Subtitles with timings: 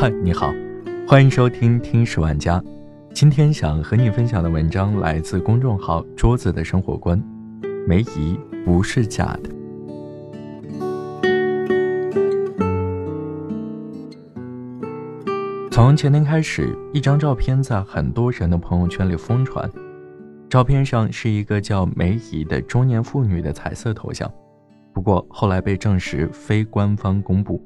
[0.00, 0.50] 嗨，你好，
[1.06, 2.58] 欢迎收听《听史万家》。
[3.12, 7.22] 今天想和你分享的文章来自公众号“桌子的生活观”，
[7.86, 9.50] 梅姨不是假的。
[15.70, 19.70] 从前天开始，一张照片在很多人的朋友圈里疯传。
[20.48, 24.32] 照片上是一个叫梅姨的中年妇女的彩色头像，
[24.94, 27.62] 不过后来被证实非官方公布。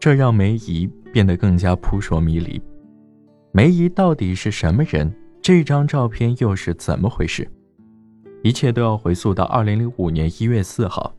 [0.00, 2.60] 这让梅姨变得更加扑朔迷离。
[3.52, 5.14] 梅姨到底是什么人？
[5.42, 7.46] 这张照片又是怎么回事？
[8.42, 11.14] 一切都要回溯到二零零五年一月四号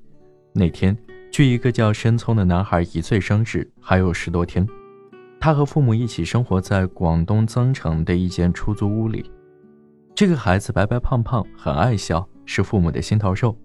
[0.51, 0.97] 那天，
[1.31, 4.67] 距一个叫申聪的男孩一岁生日还有十多天。
[5.39, 9.29] 他和父母一起生活在广东增城的一间出租屋里。
[10.15, 13.55] 这个孩子白白胖胖，很爱笑，是父母的心头肉。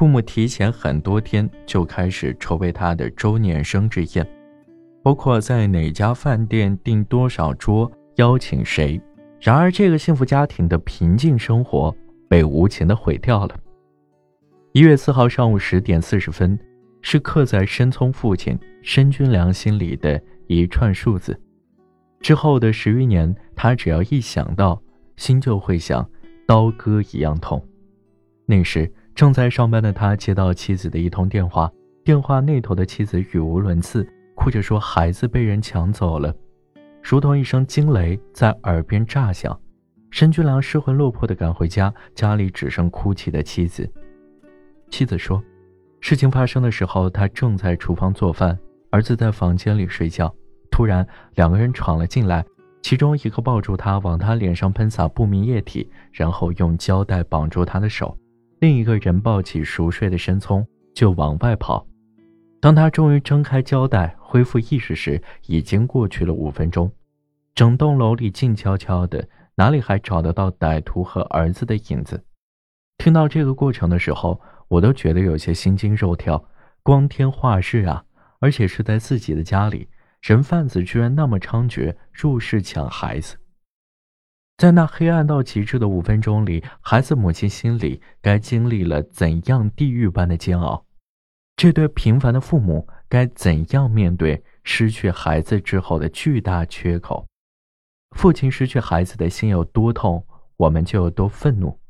[0.00, 4.26] 父母提前很多天就开始筹备他的周年生日宴，
[5.02, 8.98] 包括在哪家饭店订多少桌、邀请谁。
[9.42, 11.94] 然而，这个幸福家庭的平静生活
[12.30, 13.54] 被无情的毁掉了。
[14.72, 16.58] 一月四号上午十点四十分，
[17.02, 21.38] 是刻在申聪父亲申军良心里的一串数字。
[22.22, 24.82] 之后的十余年，他只要一想到，
[25.18, 26.10] 心就会像
[26.46, 27.62] 刀割一样痛。
[28.46, 28.90] 那时。
[29.14, 31.70] 正在上班的他接到妻子的一通电话，
[32.04, 36.34] 电话那头的妻子语无伦次，哭着说孩子被人抢走了，
[37.02, 39.58] 如同一声惊雷在耳边炸响。
[40.10, 43.88] 申军良失魂落魄地赶回家，家里只剩哭泣的妻子。
[44.90, 45.40] 妻子说，
[46.00, 48.58] 事情发生的时候，他正在厨房做饭，
[48.90, 50.34] 儿子在房间里睡觉，
[50.70, 52.44] 突然两个人闯了进来，
[52.82, 58.16] 其中一个抱住他，往他脸上喷洒不明液体，然后用胶带绑住他的手。
[58.60, 61.86] 另一个人抱起熟睡的申聪就往外跑。
[62.60, 66.92] 当他终于睁开胶带，恢复意识时，已经过去了五分钟。
[67.54, 72.22] 整栋楼里静悄悄的，哪里还找得到歹徒和儿子的影子？
[72.98, 74.38] 听到这个过程的时候，
[74.68, 76.44] 我都觉得有些心惊肉跳。
[76.82, 78.04] 光天化日啊，
[78.40, 79.88] 而且是在自己的家里，
[80.20, 83.36] 人贩子居然那么猖獗，入室抢孩子。
[84.60, 90.84] 在那黑暗到极致的五分钟里，孩子母亲心里该经历了怎样地狱般的煎熬？
[91.56, 97.26] 这对平凡的父母该怎样面对失去孩子之后的巨大缺口？
[98.14, 100.26] 父亲失去孩子的心有多痛，
[100.58, 101.80] 我们就有多愤怒。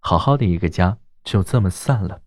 [0.00, 2.20] 好好的一个家就这么散了，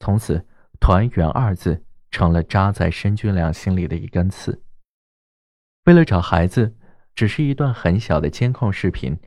[0.00, 0.46] 从此
[0.80, 4.62] “团圆”二字成了扎在申军良心里的一根刺。
[5.84, 6.74] 为了找孩子。
[7.16, 9.18] 只是一段很小的监控视频，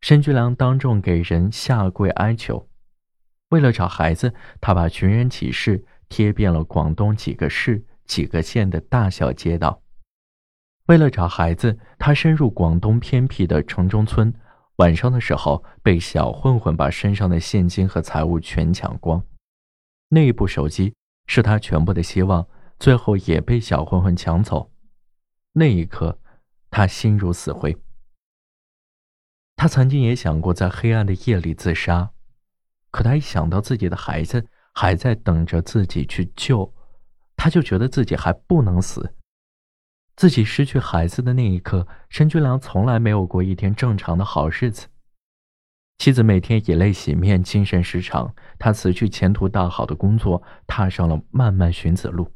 [0.00, 2.68] 申军良当众给人下跪哀求。
[3.48, 9.82] 为了找孩子，他把寻人启事贴遍了广东几个市、几个县的大小街道。
[10.86, 14.32] 为了找孩子，他深入广东偏僻的城中村，
[14.76, 19.20] 晚上的时候被小混混把身上的现金和财物全抢光。
[20.08, 20.94] 那一部手机
[21.26, 22.46] 是他全部的希望，
[22.78, 24.70] 最后也被小混混抢走。
[25.54, 26.20] 那一刻。
[26.72, 27.76] 他心如死灰。
[29.54, 32.10] 他曾经也想过在黑暗的夜里自杀，
[32.90, 36.74] 可他一想到自己的孩子还在等着自己去救，
[37.36, 39.14] 他就觉得自己还不能死。
[40.16, 44.88] 自己失去孩子的那一刻，申军良从来没有过一天正常的好日子。
[45.98, 48.34] 妻子每天以泪洗面，精神失常。
[48.58, 52.32] 他辞去前途大好的工作，踏上了漫漫寻子路。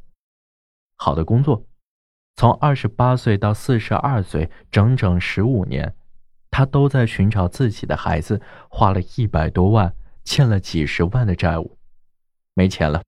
[0.96, 1.66] 好的工作。
[2.36, 5.94] 从二十八岁到四十二岁，整整十五年，
[6.50, 11.78] 他都在寻找自己的孩子，花了一百多万，欠了几十万的债务，
[12.52, 13.02] 没钱了，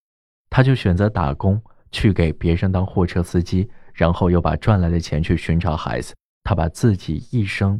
[0.48, 6.14] 他就选择打工，去给别人当货车司机，然后又把赚来的钱去寻找孩子。
[6.42, 7.78] 他把自己一生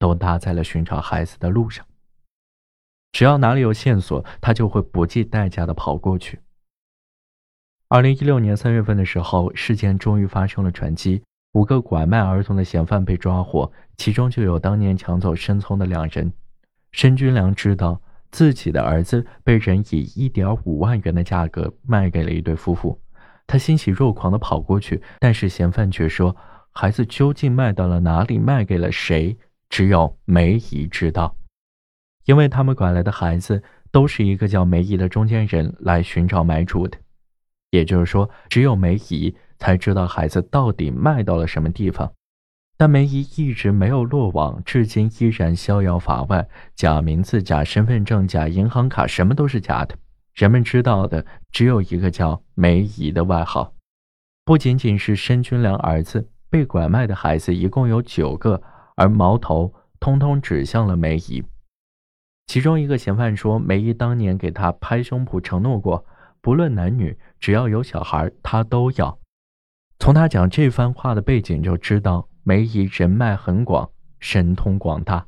[0.00, 1.86] 都搭在了寻找孩子的路上，
[3.12, 6.40] 只要哪里有线索，他就会不计代价的跑过去。
[7.90, 11.22] 二零一六年三月份的时候，事件终于发生了转机，
[11.54, 16.30] 五个拐卖儿童的嫌犯被抓获，其中就有当年抢走申聪的两人。
[16.92, 17.98] 申军良知道
[18.30, 23.00] 自己的儿子被人以一点五万元的价格卖给了一对夫妇，
[23.46, 26.36] 他欣喜若狂地跑过去，但是嫌犯却说，
[26.72, 29.34] 孩子究竟卖到了哪里，卖给了谁，
[29.70, 31.34] 只有梅姨知道，
[32.26, 36.98] 因为他们拐来的孩子都是一个叫梅姨的中间人来寻找买主的。
[37.70, 42.12] 也就是说，只有梅姨才知道孩子到底卖到了什么地方，
[42.76, 46.48] 但梅姨一直没有落网，至今依然逍遥法外。
[46.74, 49.96] 假名字、假身份证、假银行卡，什么都是假的。
[50.34, 53.74] 人们知道的只有一个叫梅姨的外号。
[54.44, 58.62] 不仅仅是申军良儿子，被拐卖的孩子一共有九个，
[58.94, 61.44] 而矛头通通指向了梅姨。
[62.46, 66.06] 其中一个嫌犯说，梅姨当年给他拍胸脯承诺过，
[66.40, 69.18] 不论男女，只要有小孩，他都要。
[69.98, 73.90] 从他讲这番话的背景就知道，梅姨人脉很广，
[74.20, 75.26] 神通广大。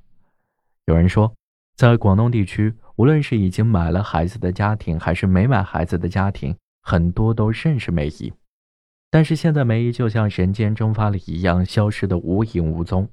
[0.87, 1.33] 有人说，
[1.77, 8.33] 在广东地区，无论是已经买了孩子的家庭，还是没买孩子的家庭，很多都认识梅姨。
[9.11, 13.09] 但是现在，梅姨就像人间蒸发了一样，消失的无影无踪。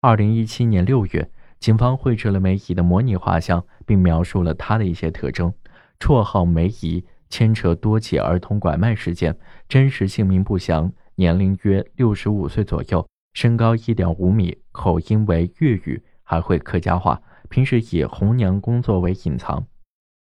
[0.00, 1.30] 二零一七年六月，
[1.60, 5.52] 警方绘制了梅姨的模拟画像，并描述了她的一些特征：
[5.98, 7.04] 绰号梅姨。
[7.28, 9.36] 牵扯多起儿童拐卖事件，
[9.68, 19.66] 真实姓名不详，年龄约六十五岁左右，身高一点五米，口音为粤语，还会客家话，平时以红娘工作为隐藏。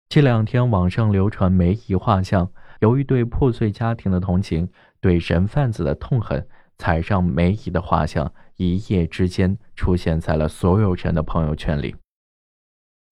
[0.08, 2.50] 这两天网上流传梅姨画像，
[2.80, 4.68] 由于对破碎家庭的同情，
[5.00, 6.46] 对人贩子的痛恨，
[6.78, 11.96] 才让梅姨的画像一夜之间出现在了所有人的朋友圈里。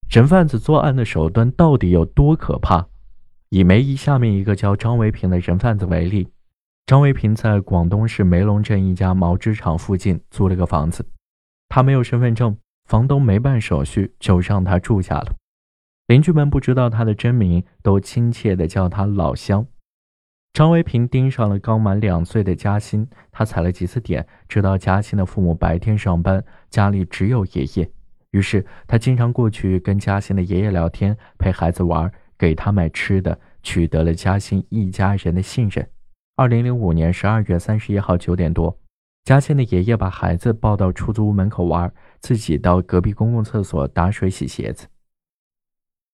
[0.08, 2.86] 人贩子作案的手段到底有多可怕？
[3.54, 6.26] 以梅姨下面一个叫张维平的人贩子为例，
[6.86, 11.06] 张维平在广东市梅龙镇一家毛织厂附近租了个房子，
[11.68, 12.56] 他没有身份证，
[12.86, 15.36] 房东没办手续就让他住下了。
[16.08, 19.64] 邻居们不知道他的真名，都亲切地叫他老乡。
[20.52, 27.88] 张维平盯上了刚满两岁的嘉欣，他踩了几次点，知道嘉欣的父母白天上班，家里只有爷爷，
[28.32, 32.12] 于是他经常过去跟嘉欣的爷爷聊天，陪孩子玩。
[32.38, 35.88] 给他买吃的，取得了嘉兴一家人的信任。
[36.36, 38.76] 二零零五年十二月三十一号九点多，
[39.24, 44.86] 嘉兴的爷爷把孩子抱到出租屋门口玩，自己到隔壁公共厕所打水洗鞋子。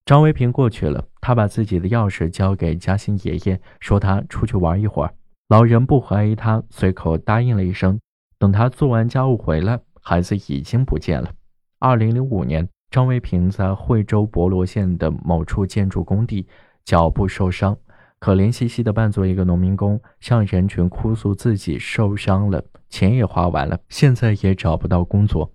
[0.04, 5.14] 张维平过去了，他把自己的钥匙交给嘉兴爷爷，说他出去玩一会儿。
[5.48, 7.98] 老人不怀疑他，随口答应了一声。
[8.38, 11.32] 等他做完家务回来，孩子已经不见了。
[11.78, 12.68] 二零零五年。
[12.90, 16.44] 张维平在惠州博罗县的某处建筑工地，
[16.84, 17.76] 脚部受伤，
[18.18, 25.52] 可怜兮兮的扮作一个农民工，向人群哭诉自己受伤了，钱也花完了，现在也找不到工作。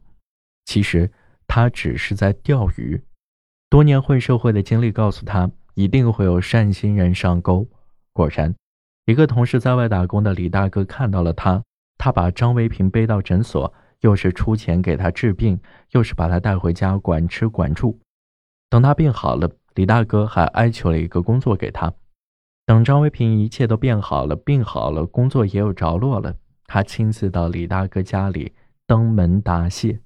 [0.63, 1.11] 其实
[1.45, 3.03] 他只是在钓鱼。
[3.69, 7.67] 多年混社会的经历告诉他，一定会有善心人上钩。
[8.13, 8.55] 果然，
[9.05, 11.61] 一个同事在外打工的李大哥看到了他，
[11.97, 13.73] 他把张维平背到诊所。
[14.05, 15.59] 又是出钱给他治病，
[15.89, 17.99] 又是把他带回家管吃管住。
[18.69, 21.91] 等他病好了，李大哥还哀求了一个工作给他。
[22.67, 26.35] 等张维平一切都变好了，病好了，工作也有着落了，
[26.67, 28.53] 他亲自到李大哥家里
[28.85, 29.99] 登门答谢。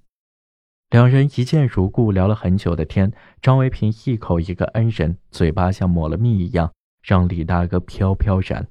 [0.92, 3.12] 两人一见如故，聊了很久的天。
[3.42, 6.72] 张维平一口一个恩人，嘴巴像抹了蜜一样，
[7.04, 8.66] 让李大哥飘飘然。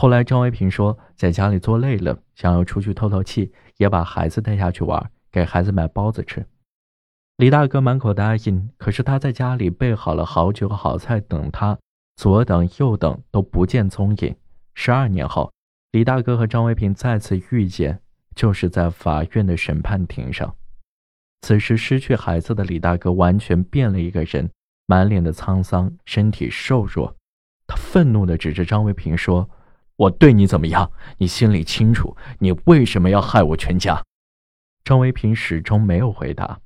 [0.00, 6.46] 后来，张维平说，在家里坐累了，想要出去透透气，也把孩子带下去玩，给孩子买包子吃。
[7.38, 11.76] 李大哥满口答应，可是他在家里备好了好酒好菜等他，
[12.14, 14.36] 左等右等都不见踪影。
[14.72, 15.52] 十二年后，
[15.90, 18.00] 李大哥和张维平再次遇见，
[18.36, 20.54] 就是在法院的审判庭上。
[21.42, 24.48] 此时，失去孩子的李大哥完全变了一个人，
[24.86, 27.16] 满脸的沧桑，身体瘦弱。
[27.66, 29.50] 他愤怒地指着张维平说。
[29.98, 30.92] 我对你怎么样？
[31.16, 32.16] 你心里清楚。
[32.38, 34.00] 你为什么要害我全家？
[34.84, 36.60] 张维平始终没有回答。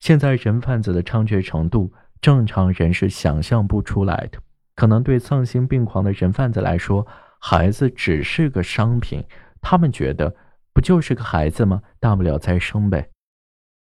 [0.00, 4.40] 现在人贩子的猖獗程度，正常人是想象不出来的。
[4.74, 7.06] 可能对丧心病狂的人贩子来说，
[7.38, 9.24] 孩子只是个商品。
[9.62, 10.34] 他们觉得，
[10.72, 11.80] 不就是个孩子吗？
[12.00, 13.08] 大不了再生呗。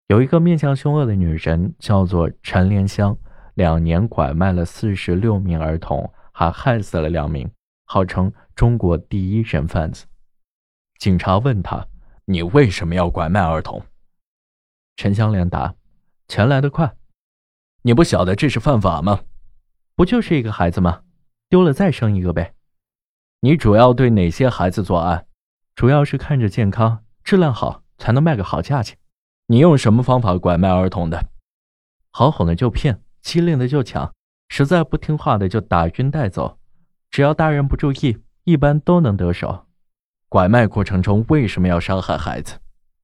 [0.08, 3.16] 有一个面相凶恶的女人，叫做陈莲香，
[3.54, 7.50] 两年拐卖了四十六名儿童，还害死了两名。
[7.84, 10.06] 号称中国第一人贩子。
[10.98, 11.86] 警察问他
[12.26, 13.84] ：“你为什么要拐卖儿童？”
[14.96, 15.74] 陈香莲答
[16.28, 16.96] ：“钱来得快。
[17.82, 19.20] ”“你不晓得这是犯法吗
[19.94, 21.02] ？”“不就是一个孩子吗？
[21.48, 22.54] 丢了再生一个呗。
[23.40, 25.26] ”“你主要对哪些孩子作案
[25.76, 28.96] ？”“主要是看着健康、质量好，才能卖个好价钱。
[29.46, 31.30] ”“你用什么方法拐卖儿童的
[32.10, 34.14] ？”“好哄的就骗，机灵的就抢，
[34.48, 36.58] 实在不听话的就打晕带走。”
[37.14, 39.68] 只要大人不注意，一般都能得手。
[40.28, 42.58] 拐卖过程中为什么要伤害孩子？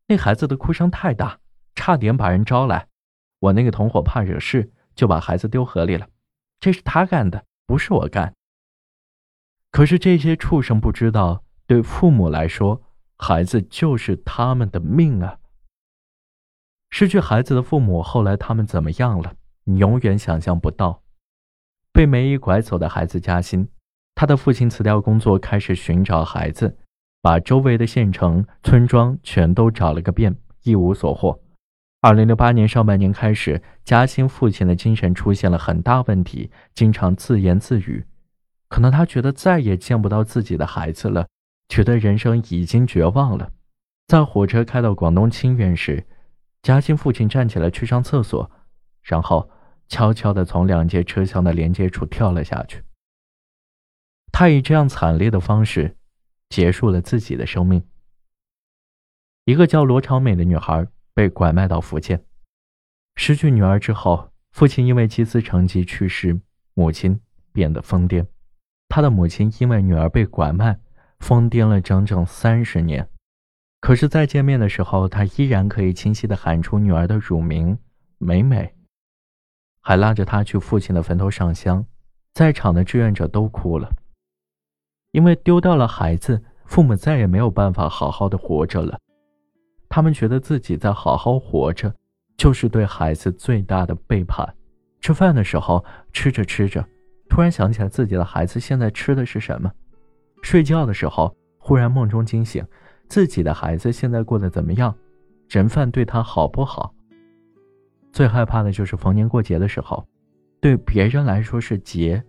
[0.08, 1.38] 那孩子的哭声太大，
[1.76, 2.88] 差点把人招来。
[3.38, 6.08] 我那个同伙怕惹事，就把孩子丢河里了。
[6.58, 8.34] 这是他干的，不是我干。
[9.70, 12.82] 可是这些畜生不知道，对父母来说，
[13.16, 15.38] 孩子就是他们的命啊。
[16.90, 19.34] 失去孩子的父母后来他们怎么样了？
[19.62, 21.04] 你永远想象不到。
[21.92, 23.68] 被梅姨拐走的孩子嘉欣。
[24.20, 26.76] 他的父亲辞掉工作，开始寻找孩子。
[27.22, 31.40] 把周围的县城、村庄全都找了个遍，一无所获。
[32.02, 38.04] 二零零八年上半年开始，嘉兴父亲的精神出现了很大问题，经常自言自语。
[38.68, 41.26] 可能他觉得再也见不到自己的孩子了，
[41.70, 43.50] 觉得人生已经绝望了。
[44.08, 46.06] 在火车开到广东清远时，
[46.60, 48.50] 嘉兴父亲站起来去上厕所，
[49.02, 49.48] 然后
[49.88, 52.82] 悄悄地从两节车厢的连接处跳了下去。
[54.32, 55.96] 他以这样惨烈的方式
[56.48, 57.84] 结束了自己的生命。
[59.44, 62.24] 一个叫罗长美的女孩被拐卖到福建，
[63.16, 66.40] 失去女儿之后，父亲因为祭祀成疾去世，
[66.74, 67.20] 母亲
[67.52, 68.26] 变得疯癫。
[68.88, 70.78] 他的母亲因为女儿被拐卖，
[71.20, 73.08] 疯癫了整整三十年。
[73.80, 77.78] 可是再见面的时候，他依然可以清晰地喊出女儿的乳名
[78.18, 78.74] “美美”，
[79.80, 81.84] 还拉着她去父亲的坟头上香。
[82.34, 83.90] 在场的志愿者都哭了。
[85.12, 88.98] 因为丢掉了孩子，父母再也没有办法好好的活着了。
[89.88, 91.92] 他们觉得自己在好好活着，
[92.36, 94.48] 就是对孩子最大的背叛。
[95.00, 96.84] 吃饭的时候，吃着吃着，
[97.28, 99.68] 突然想起来自己的孩子现在吃的是什么；
[100.42, 102.64] 睡觉的时候，忽然梦中惊醒，
[103.08, 104.94] 自己的孩子现在过得怎么样，
[105.48, 106.94] 人贩对他好不好。
[108.12, 110.06] 最害怕的就是逢年过节的时候，
[110.60, 112.22] 对别人来说是节，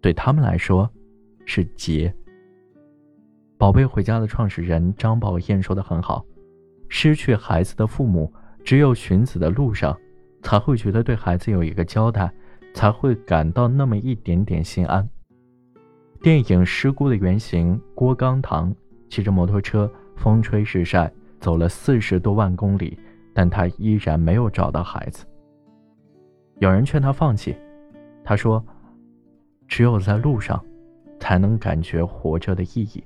[0.00, 0.88] 对他们来说。
[1.44, 2.14] 是劫。
[3.56, 6.24] 宝贝回家的创始人张宝燕说的很好
[6.88, 8.30] ：“失去孩子的父母，
[8.64, 9.96] 只有寻子的路上，
[10.42, 12.30] 才会觉得对孩子有一个交代，
[12.74, 15.08] 才会感到那么一点点心安。”
[16.20, 18.74] 电影《失孤》的原型郭刚堂
[19.08, 22.98] 骑着摩托车，风吹日晒，走了四十多万公里，
[23.32, 25.24] 但他依然没有找到孩子。
[26.58, 27.54] 有人劝他放弃，
[28.24, 28.64] 他说
[29.68, 30.62] ：“只有在路上。”
[31.24, 33.02] 才能感觉活着的意义。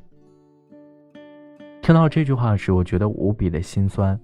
[1.80, 4.18] 听到这句话时，我觉得无比的心酸。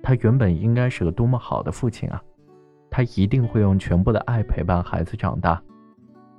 [0.00, 2.22] 他原本应该是个多么好的父亲啊！
[2.88, 5.60] 他一定会用全部的爱陪伴孩子长大。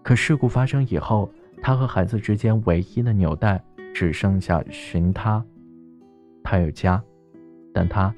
[0.02, 1.30] 可事故发生以后，
[1.62, 3.62] 他和孩子之间唯一的纽带
[3.94, 5.44] 只剩下寻他。
[6.42, 7.04] 他有家，
[7.74, 8.16] 但他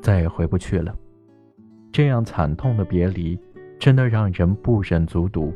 [0.00, 0.94] 再也回不去了。
[1.90, 3.36] 这样惨痛的别离，
[3.80, 5.52] 真的让人不忍卒读。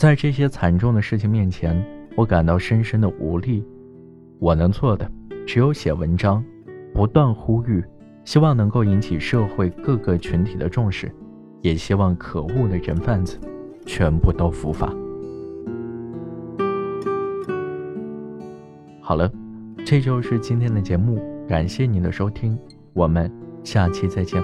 [0.00, 1.78] 在这些惨重的事情面前，
[2.16, 3.62] 我感到深深的无力。
[4.38, 5.06] 我能做的
[5.46, 6.42] 只有写文章，
[6.94, 7.84] 不断呼吁，
[8.24, 11.14] 希望能够引起社会各个群体的重视，
[11.60, 13.38] 也希望可恶的人贩子
[13.84, 14.90] 全部都伏法。
[19.02, 19.30] 好了，
[19.84, 22.58] 这就是今天的节目，感谢您的收听，
[22.94, 23.30] 我们
[23.62, 24.42] 下期再见。